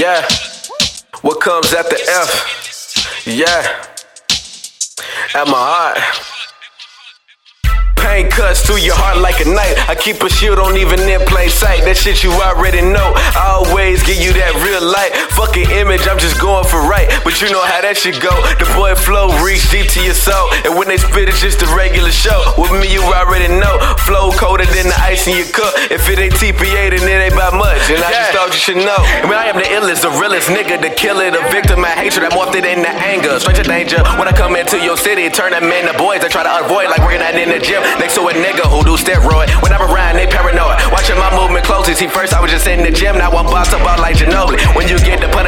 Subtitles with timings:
[0.00, 0.26] Yeah.
[1.20, 3.26] What comes after F?
[3.26, 3.84] Yeah.
[5.34, 6.00] At my heart.
[8.00, 9.76] Pain cuts through your heart like a knife.
[9.90, 11.84] I keep a shield on even in plain sight.
[11.84, 13.12] That shit you already know.
[13.36, 15.12] I always give you that real light.
[15.50, 17.10] Fucking image, I'm just going for right.
[17.26, 18.30] But you know how that shit go.
[18.62, 20.46] The boy flow reach deep to your soul.
[20.62, 22.54] And when they spit, it's just a regular show.
[22.54, 23.74] With me, you already know.
[24.06, 25.74] Flow colder than the ice in your cup.
[25.90, 27.82] If it ain't TPA, then it ain't by much.
[27.90, 28.94] And I just thought you should know.
[28.94, 32.30] I mean, I am the illest, the realest nigga, the killer, the victim of hatred.
[32.30, 33.34] I'm it in the anger.
[33.42, 33.98] Stranger danger.
[34.22, 36.22] When I come into your city, turn them into boys.
[36.22, 37.82] I try to avoid like working out in the gym.
[37.98, 39.50] Next to a nigga who do steroid.
[39.66, 40.78] When I'm around, they paranoid.
[40.94, 41.98] Watching my movement closely.
[41.98, 43.18] See, first I was just in the gym.
[43.18, 44.62] Now I'm boss about like Ginobili.
[44.78, 45.39] When you get the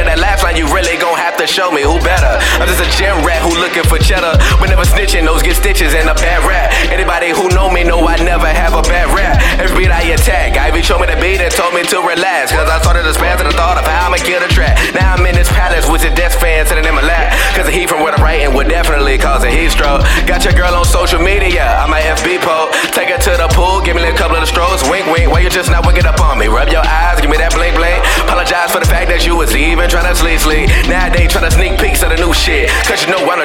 [1.43, 2.39] to show me who better.
[2.55, 4.39] I'm just a gym rat who looking for cheddar.
[4.63, 6.71] Whenever snitching, those get stitches and a bad rap.
[6.87, 9.43] Anybody who know me know I never have a bad rap.
[9.59, 12.55] Every beat I attack, I even showed me the beat and told me to relax.
[12.55, 14.79] Cause I started to spaz at the thought of how I'ma kill the track.
[14.95, 17.35] Now I'm in this palace with the death fans sitting in my lap.
[17.59, 20.07] Cause the heat from what I'm writing would definitely cause a heat stroke.
[20.23, 22.71] Got your girl on social media, I'm my FB po.
[22.95, 24.79] Take her to the pool, give me a couple of the strokes.
[24.87, 26.47] Wink, wink, while you just not winking up on me.
[26.47, 27.32] Rub your eyes, give me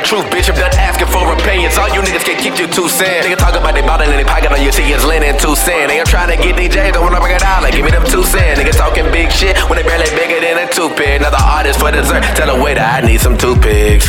[0.08, 0.48] truth, bitch.
[0.48, 1.76] I'm done asking for opinions.
[1.76, 3.28] All you niggas can keep you two cents.
[3.28, 5.92] Nigga talk about they bottle in their pocket, all you see is linen two cents.
[5.92, 7.70] Nigga trying to get DJs, don't wanna bring a dollar.
[7.70, 8.58] Give me them two cents.
[8.58, 11.20] Nigga talking big shit when they barely bigger than a toothpick.
[11.20, 12.24] Another artist for dessert.
[12.32, 14.08] Tell the waiter I need some toothpicks.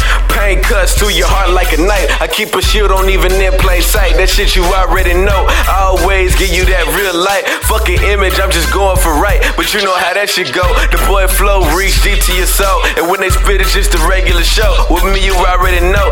[0.49, 2.09] Pain cuts through your heart like a knife.
[2.17, 4.17] I keep a shield on even in plain sight.
[4.17, 5.45] That shit you already know.
[5.45, 7.45] I always give you that real light.
[7.69, 9.37] Fucking image, I'm just going for right.
[9.53, 10.65] But you know how that shit go.
[10.89, 12.81] The boy flow reach deep to your soul.
[12.97, 14.73] And when they spit, it's just a regular show.
[14.89, 16.08] With me, you already know.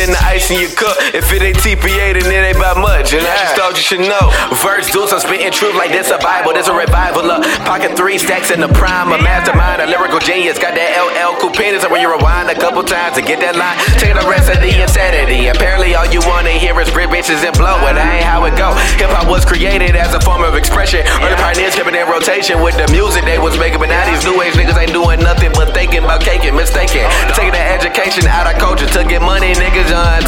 [0.00, 0.96] Than the ice in your cup.
[1.12, 3.12] If it ain't TPA, then it ain't by much.
[3.12, 4.32] And I just thought you should know.
[4.64, 6.56] Verse deuce, I'm spitting truth like this a Bible.
[6.56, 7.28] This a revival.
[7.28, 7.44] Up.
[7.68, 9.12] Pocket three stacks in the prime.
[9.12, 10.56] A mastermind, a lyrical genius.
[10.56, 11.84] Got that LL cool penis.
[11.84, 14.64] And when you rewind a couple times to get that line, take the rest of
[14.64, 15.52] the insanity.
[15.52, 17.76] Apparently, all you wanna hear is grit bitches and blow.
[17.84, 18.72] That ain't how it go.
[18.96, 21.04] Hip hop was created as a form of expression.
[21.20, 23.84] Early pioneers kept it in rotation with the music they was making.
[23.84, 27.04] But now these new age niggas ain't doing nothing but thinking about caking, mistaken.
[27.36, 29.69] Taking the education out of culture to get money, niggas uh,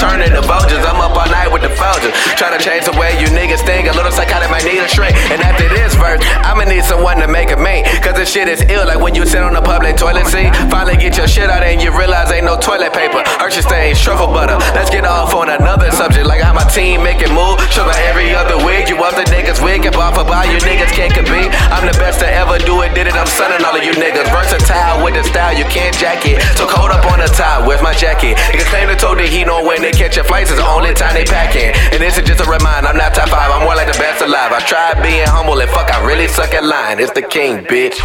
[0.03, 0.83] turning to vultures.
[0.83, 2.11] I'm up all night with the vultures.
[2.35, 3.87] Trying to change the way you niggas think.
[3.87, 5.15] A little psychotic might need a shrink.
[5.31, 7.87] And after this verse, I'ma need someone to make a me.
[8.03, 10.51] Cause this shit is ill, like when you sit on the public toilet seat.
[10.67, 13.23] Finally get your shit out and you realize ain't no toilet paper.
[13.39, 14.59] Hershey stains, truffle butter.
[14.75, 17.63] Let's get off on another subject, like how my team making move.
[17.71, 18.91] Sugar every other week.
[18.91, 21.55] You want the niggas wig and off about you niggas can't compete.
[21.71, 23.15] I'm the best to ever do it, did it.
[23.15, 24.27] I'm sunning all of you niggas.
[24.35, 26.43] Versatile with the style, you can't jack it.
[26.59, 26.82] So cold
[29.73, 31.73] when they catch your flights, it's the only time they pack packing.
[31.93, 34.23] And this is just a reminder, I'm not top five, I'm more like the best
[34.23, 34.53] alive.
[34.53, 37.01] I tried being humble and fuck, I really suck at line.
[37.01, 37.99] It's the king, bitch.